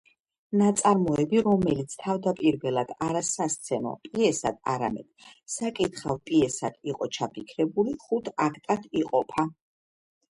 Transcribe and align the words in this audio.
ნაწარმოები, 0.59 1.41
რომელიც 1.47 1.91
თავდაპირველად 2.03 2.93
არა 3.07 3.21
სასცენო 3.27 3.91
პიესად, 4.07 4.57
არამედ 4.73 5.27
საკითხავ 5.57 6.17
პიესად 6.31 6.81
იყო 6.93 7.09
ჩაფიქრებული, 7.19 7.95
ხუთ 8.07 8.33
აქტად 8.47 8.89
იყოფა. 9.03 9.47